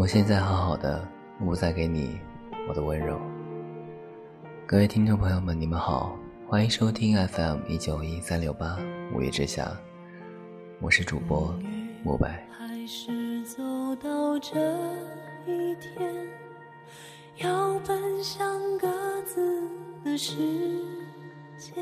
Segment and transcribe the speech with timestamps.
[0.00, 1.06] 我现在好好的，
[1.40, 2.18] 我不再给你
[2.66, 3.20] 我的温柔。
[4.66, 6.16] 各位听众朋友们，你们好，
[6.48, 8.78] 欢迎收听 FM 一九一三六八
[9.12, 9.70] 五月之下，
[10.80, 11.54] 我是主播
[12.02, 12.42] 莫白。
[12.50, 13.62] 还是走
[13.96, 14.58] 到这
[15.46, 16.26] 一天，
[17.36, 18.88] 要奔向各
[19.26, 19.68] 自
[20.02, 20.34] 的世
[21.58, 21.74] 界，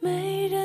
[0.00, 0.57] 没人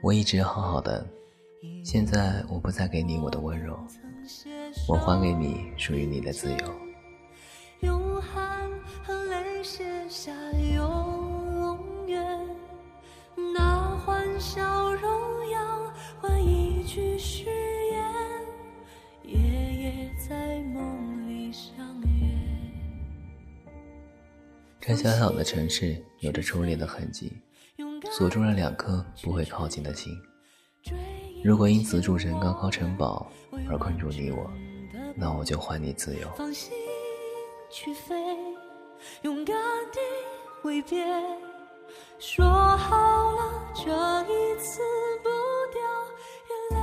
[0.00, 1.04] 我一直好好的，
[1.84, 3.76] 现在我不再给你我的温柔，
[4.88, 6.74] 我还给你属于你的自由。
[7.80, 8.70] 用汗
[9.04, 12.24] 和泪写下永远，
[13.52, 17.46] 那欢笑荣耀换一句誓
[17.90, 18.04] 言，
[19.24, 19.40] 夜
[19.82, 22.28] 夜在梦里相约。
[24.80, 27.32] 这小小的城市有着初恋的痕迹，
[28.10, 30.12] 锁住了两颗不会靠近的心。
[31.44, 33.30] 如果因此筑成高高城堡
[33.68, 34.50] 而困住你我，
[35.14, 36.28] 那我就还你自由。
[36.36, 36.72] 放心
[37.70, 38.14] 去飞，
[39.22, 39.56] 勇敢
[39.92, 39.98] 地
[40.62, 41.04] 挥别，
[42.18, 43.82] 说好了这
[44.22, 44.80] 一次
[45.22, 45.28] 不
[45.72, 45.80] 掉
[46.48, 46.80] 眼泪。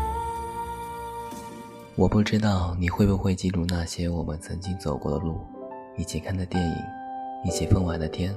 [1.95, 5.39] 我不知道你会不会记住那些我们曾经走过的路，
[5.97, 6.75] 一起看的电影，
[7.45, 8.35] 一起疯玩的天。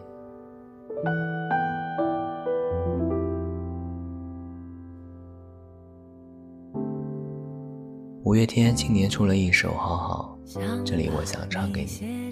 [8.29, 10.39] 五月天今年出了一首《好好》，
[10.84, 12.31] 这里我想唱给你。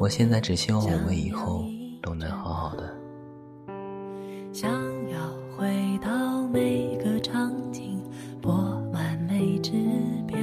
[0.00, 1.64] 我现在只希望我们以后
[2.02, 2.92] 都能好好的。
[4.52, 4.68] 想
[5.08, 8.02] 要回到每个场景，
[8.42, 8.52] 播
[8.92, 9.70] 满每支
[10.26, 10.36] 标。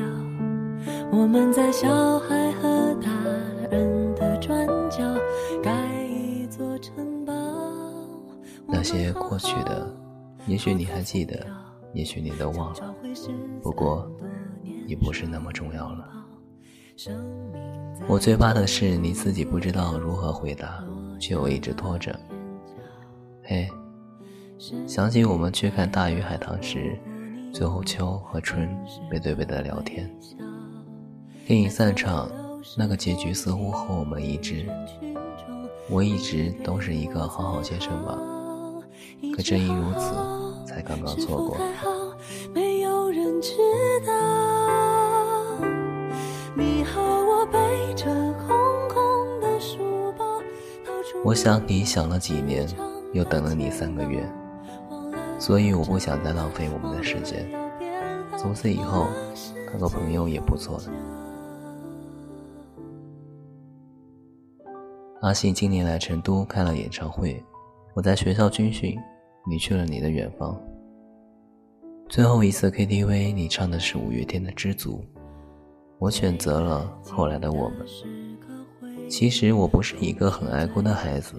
[1.11, 3.11] 我们在小孩和大
[3.69, 5.13] 人的转角，
[5.61, 7.33] 盖一座城堡。
[8.65, 9.93] 那些过去的，
[10.47, 11.45] 也许你还记得，
[11.93, 12.95] 也许你都忘了。
[13.61, 14.09] 不过，
[14.87, 16.07] 也不是那么重要了。
[18.07, 20.83] 我最怕的是你自己不知道如何回答，
[21.19, 22.17] 却又一直拖着。
[23.43, 23.67] 嘿，
[24.87, 26.97] 想起我们去看《大鱼海棠》时，
[27.51, 28.69] 最后秋和春
[29.09, 30.09] 背对背的聊天。
[31.47, 32.29] 电影散场，
[32.77, 34.65] 那个结局似乎和我们一致。
[35.89, 38.17] 我一直都是一个好好先生吧，
[39.35, 40.15] 可正因如此，
[40.73, 41.57] 才刚刚错过。
[42.53, 43.51] 没有人知
[44.05, 44.13] 道，
[46.55, 48.05] 你和我背着
[48.45, 48.55] 空
[48.89, 50.39] 空的书包，
[50.85, 52.67] 到处我想你想了几年，
[53.13, 54.27] 又等了你三个月，
[55.37, 57.45] 所以我不想再浪费我们的时间。
[58.37, 59.07] 从此以后，
[59.67, 60.85] 当个朋友也不错的。
[65.21, 67.43] 阿信今年来成都开了演唱会，
[67.93, 68.97] 我在学校军训，
[69.47, 70.59] 你去了你的远方。
[72.07, 75.03] 最后一次 KTV，你唱的是五月天的《知足》，
[75.97, 77.77] 我选择了后来的我们。
[79.09, 81.35] 其实我不是一个很爱哭的孩子，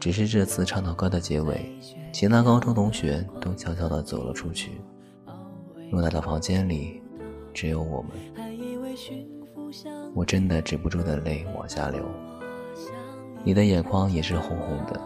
[0.00, 1.78] 只是这次唱到歌的结尾，
[2.12, 4.72] 其他高中同学都悄悄地走了出去，
[5.92, 7.00] 偌大的房间里
[7.52, 8.10] 只有我们。
[10.14, 12.04] 我真的止不住的泪往下流，
[13.44, 15.00] 你的眼眶也是红红的。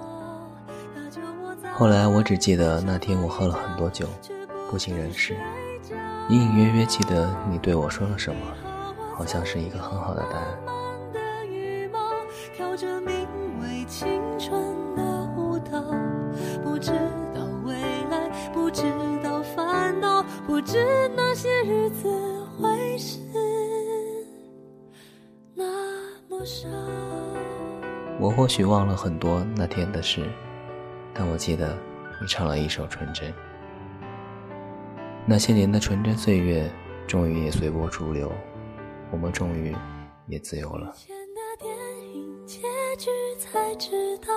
[1.78, 4.04] 后来我只记得那天我喝了很多酒。
[4.68, 5.36] 不省人事，
[6.28, 8.40] 隐隐约约记得你对我说了什么，
[9.14, 10.58] 好像是一个很好的答案。
[28.20, 30.28] 我或许忘了很多那天的事，
[31.18, 31.76] 但我记得
[32.20, 33.28] 你唱了一首《纯真》。
[35.26, 36.70] 那些年的纯真岁月，
[37.08, 38.30] 终于也随波逐流，
[39.10, 39.74] 我们终于
[40.28, 40.94] 也自由了。
[42.46, 42.60] 结
[42.96, 44.28] 局才知道，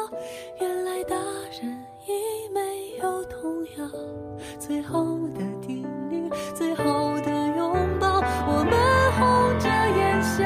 [0.59, 1.15] 原来大
[1.61, 1.71] 人
[2.07, 3.87] 已没有童谣。
[4.59, 8.73] 最后的叮咛，最后的拥抱，我们
[9.13, 10.43] 红着眼笑。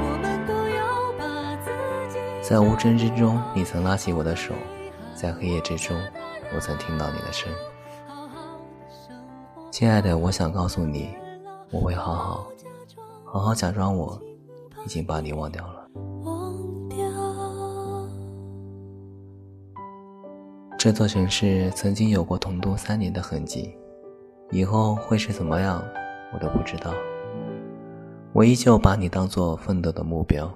[0.00, 1.70] 我们都要把自
[2.14, 2.48] 己。
[2.48, 4.54] 在无声之中，你曾拉起我的手；
[5.22, 5.96] 在黑夜之中，
[6.52, 7.48] 我曾听到你的声。
[9.70, 11.10] 亲爱的，我想告诉你，
[11.70, 12.46] 我会好好，
[13.24, 14.20] 好好假装我
[14.84, 15.86] 已经把你忘掉了。
[20.76, 23.78] 这座城市曾经有过同度三年的痕迹，
[24.50, 25.80] 以后会是怎么样，
[26.34, 26.92] 我都不知道。
[28.32, 30.52] 我依旧把你当做奋斗的目标。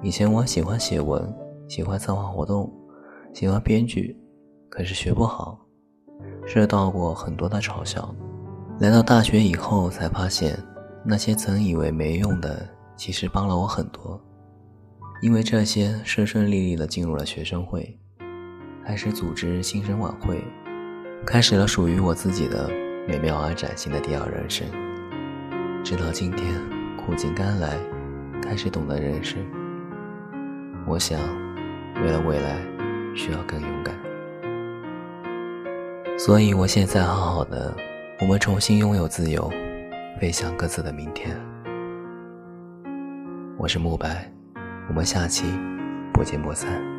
[0.00, 1.34] 以前我喜欢写文，
[1.66, 2.72] 喜欢策划活动，
[3.32, 4.16] 喜欢编剧，
[4.68, 5.58] 可是学不好，
[6.46, 8.14] 受到过很多的嘲笑。
[8.78, 10.58] 来到大学以后，才发现
[11.04, 14.22] 那些曾以为没用的，其实帮了我很多。
[15.22, 17.98] 因为这些，顺顺利利的进入了学生会，
[18.84, 20.44] 开始组织新生晚会，
[21.24, 22.68] 开始了属于我自己的
[23.08, 24.66] 美妙而崭新的第二人生。
[25.82, 26.54] 直到今天，
[26.98, 27.78] 苦尽甘来，
[28.42, 29.40] 开始懂得人生。
[30.86, 31.18] 我想，
[32.02, 32.58] 为了未来，
[33.14, 33.94] 需要更勇敢。
[36.18, 37.74] 所以，我现在好好的，
[38.20, 39.50] 我们重新拥有自由，
[40.20, 41.36] 飞向各自的明天。
[43.58, 44.30] 我是慕白。
[44.88, 45.44] 我们下期
[46.12, 46.91] 不见不散。